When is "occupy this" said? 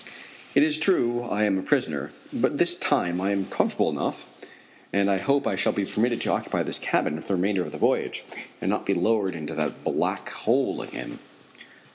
6.31-6.79